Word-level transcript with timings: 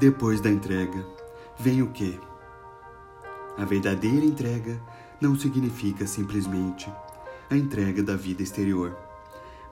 Depois 0.00 0.40
da 0.40 0.48
entrega, 0.48 1.06
vem 1.58 1.82
o 1.82 1.88
quê? 1.88 2.18
A 3.58 3.66
verdadeira 3.66 4.24
entrega 4.24 4.80
não 5.20 5.38
significa 5.38 6.06
simplesmente 6.06 6.90
a 7.50 7.54
entrega 7.54 8.02
da 8.02 8.16
vida 8.16 8.42
exterior, 8.42 8.96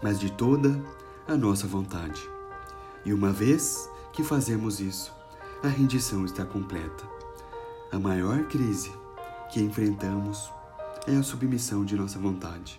mas 0.02 0.20
de 0.20 0.30
toda 0.30 0.84
a 1.26 1.34
nossa 1.34 1.66
vontade. 1.66 2.28
E 3.06 3.14
uma 3.14 3.32
vez 3.32 3.88
que 4.12 4.22
fazemos 4.22 4.80
isso, 4.80 5.14
a 5.62 5.68
rendição 5.68 6.26
está 6.26 6.44
completa. 6.44 7.04
A 7.90 7.98
maior 7.98 8.44
crise 8.48 8.92
que 9.50 9.62
enfrentamos 9.62 10.52
é 11.06 11.16
a 11.16 11.22
submissão 11.22 11.86
de 11.86 11.96
nossa 11.96 12.18
vontade. 12.18 12.78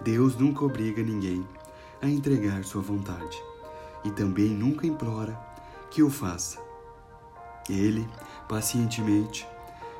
Deus 0.00 0.36
nunca 0.36 0.64
obriga 0.64 1.02
ninguém 1.02 1.46
a 2.00 2.08
entregar 2.08 2.64
sua 2.64 2.80
vontade 2.80 3.36
e 4.06 4.10
também 4.10 4.48
nunca 4.48 4.86
implora 4.86 5.51
que 5.92 6.02
o 6.02 6.08
faça. 6.08 6.58
Ele, 7.68 8.08
pacientemente, 8.48 9.46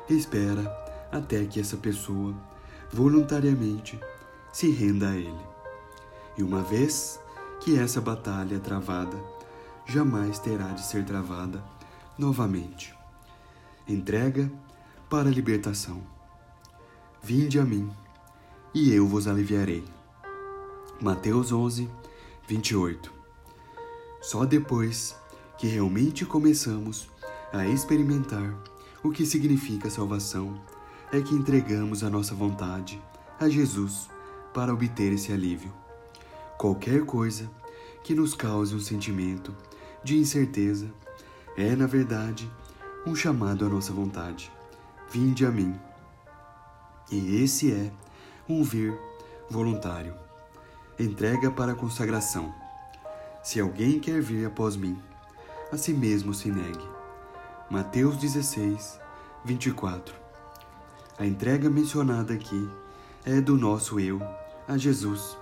espera 0.09 0.63
até 1.11 1.45
que 1.45 1.59
essa 1.59 1.77
pessoa 1.77 2.33
voluntariamente 2.91 3.99
se 4.51 4.71
renda 4.71 5.09
a 5.09 5.15
Ele. 5.15 5.45
E 6.35 6.41
uma 6.41 6.63
vez 6.63 7.19
que 7.61 7.77
essa 7.77 8.01
batalha 8.01 8.55
é 8.55 8.59
travada, 8.59 9.15
jamais 9.85 10.39
terá 10.39 10.69
de 10.69 10.83
ser 10.83 11.05
travada 11.05 11.63
novamente. 12.17 12.93
Entrega 13.87 14.51
para 15.07 15.29
a 15.29 15.31
libertação. 15.31 16.01
Vinde 17.21 17.59
a 17.59 17.63
mim, 17.63 17.89
e 18.73 18.91
eu 18.91 19.07
vos 19.07 19.27
aliviarei. 19.27 19.85
Mateus 20.99 21.51
11, 21.51 21.87
28. 22.47 23.13
Só 24.21 24.43
depois 24.43 25.15
que 25.57 25.67
realmente 25.67 26.25
começamos 26.25 27.07
a 27.51 27.65
experimentar 27.67 28.53
o 29.03 29.11
que 29.11 29.25
significa 29.25 29.89
salvação 29.89 30.59
é 31.11 31.21
que 31.21 31.35
entregamos 31.35 32.03
a 32.03 32.09
nossa 32.09 32.33
vontade 32.33 33.01
a 33.39 33.47
Jesus 33.47 34.09
para 34.53 34.73
obter 34.73 35.11
esse 35.13 35.31
alívio. 35.31 35.71
Qualquer 36.57 37.05
coisa 37.05 37.49
que 38.03 38.15
nos 38.15 38.33
cause 38.33 38.73
um 38.73 38.79
sentimento 38.79 39.55
de 40.03 40.17
incerteza 40.17 40.91
é, 41.57 41.75
na 41.75 41.85
verdade, 41.85 42.49
um 43.05 43.15
chamado 43.15 43.65
à 43.65 43.69
nossa 43.69 43.93
vontade. 43.93 44.51
Vinde 45.11 45.45
a 45.45 45.51
mim. 45.51 45.77
E 47.11 47.43
esse 47.43 47.71
é 47.71 47.91
um 48.47 48.63
vir 48.63 48.97
voluntário. 49.49 50.15
Entrega 50.97 51.51
para 51.51 51.75
consagração. 51.75 52.53
Se 53.43 53.59
alguém 53.59 53.99
quer 53.99 54.21
vir 54.21 54.45
após 54.45 54.75
mim, 54.75 54.97
a 55.73 55.77
si 55.77 55.91
mesmo 55.91 56.35
se 56.35 56.51
negue. 56.51 56.87
Mateus 57.67 58.17
16, 58.17 58.99
24. 59.43 60.13
A 61.17 61.25
entrega 61.25 61.67
mencionada 61.67 62.31
aqui 62.31 62.69
é 63.25 63.41
do 63.41 63.57
nosso 63.57 63.99
eu 63.99 64.21
a 64.67 64.77
Jesus, 64.77 65.35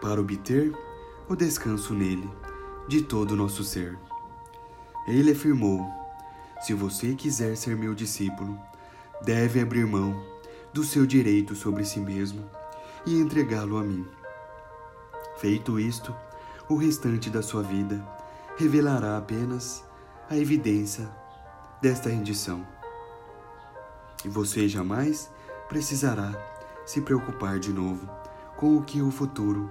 para 0.00 0.20
obter 0.20 0.72
o 1.28 1.34
descanso 1.34 1.92
nele 1.92 2.30
de 2.86 3.02
todo 3.02 3.32
o 3.32 3.36
nosso 3.36 3.64
ser. 3.64 3.98
Ele 5.08 5.32
afirmou: 5.32 5.84
Se 6.62 6.72
você 6.72 7.16
quiser 7.16 7.56
ser 7.56 7.76
meu 7.76 7.96
discípulo, 7.96 8.56
deve 9.22 9.60
abrir 9.60 9.84
mão 9.88 10.24
do 10.72 10.84
seu 10.84 11.04
direito 11.04 11.56
sobre 11.56 11.84
si 11.84 11.98
mesmo 11.98 12.48
e 13.04 13.18
entregá-lo 13.18 13.76
a 13.76 13.82
mim. 13.82 14.06
Feito 15.38 15.80
isto, 15.80 16.14
o 16.68 16.76
restante 16.76 17.28
da 17.28 17.42
sua 17.42 17.64
vida 17.64 18.00
revelará 18.56 19.16
apenas 19.16 19.84
a 20.30 20.36
evidência 20.36 21.08
desta 21.82 22.08
rendição. 22.08 22.66
E 24.24 24.28
você 24.28 24.68
jamais 24.68 25.30
precisará 25.68 26.32
se 26.86 27.00
preocupar 27.00 27.58
de 27.58 27.72
novo 27.72 28.08
com 28.56 28.76
o 28.76 28.82
que 28.82 29.02
o 29.02 29.10
futuro 29.10 29.70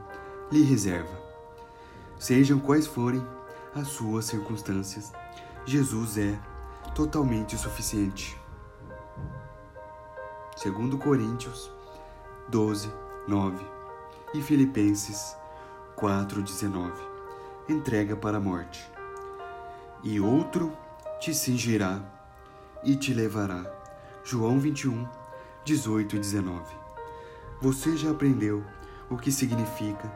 lhe 0.51 0.63
reserva. 0.63 1.21
Sejam 2.19 2.59
quais 2.59 2.85
forem 2.85 3.25
as 3.73 3.87
suas 3.87 4.25
circunstâncias, 4.25 5.11
Jesus 5.65 6.17
é 6.17 6.37
totalmente 6.93 7.57
suficiente. 7.57 8.39
Segundo 10.55 10.97
Coríntios 10.97 11.71
12, 12.49 12.91
9 13.27 13.65
e 14.33 14.41
Filipenses 14.41 15.35
4:19. 15.95 17.12
Entrega 17.69 18.17
para 18.17 18.37
a 18.37 18.41
morte. 18.41 18.85
E 20.03 20.19
outro 20.19 20.77
te 21.21 21.33
cingirá 21.33 22.01
e 22.83 22.93
te 22.93 23.13
levará. 23.13 23.63
João 24.21 24.59
21, 24.59 25.07
18 25.63 26.17
e 26.17 26.19
19. 26.19 26.75
Você 27.61 27.95
já 27.95 28.11
aprendeu 28.11 28.65
o 29.09 29.15
que 29.15 29.31
significa 29.31 30.11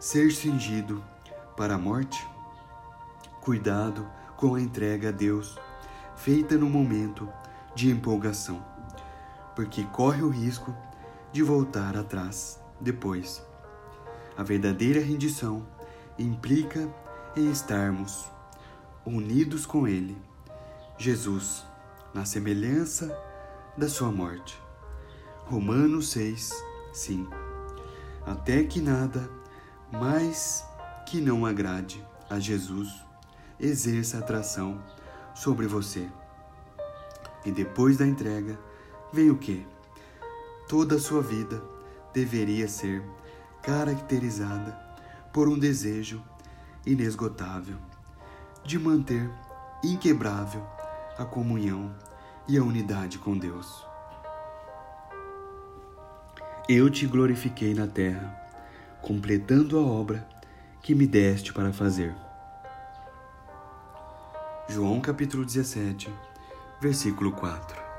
ser 0.00 0.32
cingido 0.32 1.00
para 1.56 1.76
a 1.76 1.78
morte? 1.78 2.28
Cuidado 3.40 4.04
com 4.36 4.56
a 4.56 4.60
entrega 4.60 5.10
a 5.10 5.12
Deus, 5.12 5.56
feita 6.16 6.56
no 6.56 6.68
momento 6.68 7.28
de 7.72 7.88
empolgação, 7.88 8.64
porque 9.54 9.84
corre 9.84 10.22
o 10.22 10.28
risco 10.28 10.74
de 11.30 11.44
voltar 11.44 11.96
atrás 11.96 12.60
depois. 12.80 13.46
A 14.36 14.42
verdadeira 14.42 15.00
rendição 15.00 15.64
implica 16.20 16.88
em 17.36 17.50
estarmos 17.50 18.30
unidos 19.04 19.64
com 19.64 19.88
Ele, 19.88 20.16
Jesus, 20.98 21.64
na 22.12 22.24
semelhança 22.24 23.16
da 23.76 23.88
sua 23.88 24.12
morte. 24.12 24.60
Romanos 25.46 26.10
6, 26.10 26.52
5. 26.92 27.34
Até 28.26 28.64
que 28.64 28.80
nada 28.80 29.28
mais 29.90 30.64
que 31.06 31.20
não 31.20 31.46
agrade 31.46 32.04
a 32.28 32.38
Jesus 32.38 32.88
exerça 33.58 34.18
atração 34.18 34.82
sobre 35.34 35.66
você. 35.66 36.08
E 37.44 37.50
depois 37.50 37.96
da 37.96 38.06
entrega, 38.06 38.58
vem 39.12 39.30
o 39.30 39.38
que? 39.38 39.66
Toda 40.68 40.96
a 40.96 41.00
sua 41.00 41.22
vida 41.22 41.62
deveria 42.12 42.68
ser 42.68 43.02
caracterizada 43.62 44.89
por 45.32 45.48
um 45.48 45.58
desejo 45.58 46.22
inesgotável 46.84 47.76
de 48.64 48.78
manter 48.78 49.30
inquebrável 49.82 50.66
a 51.18 51.24
comunhão 51.24 51.94
e 52.48 52.58
a 52.58 52.62
unidade 52.62 53.18
com 53.18 53.36
Deus. 53.36 53.84
Eu 56.68 56.88
te 56.88 57.06
glorifiquei 57.06 57.74
na 57.74 57.86
terra, 57.86 58.34
completando 59.02 59.78
a 59.78 59.82
obra 59.82 60.26
que 60.82 60.94
me 60.94 61.06
deste 61.06 61.52
para 61.52 61.72
fazer. 61.72 62.14
João 64.68 65.00
capítulo 65.00 65.44
17, 65.44 66.12
versículo 66.80 67.32
4. 67.32 67.89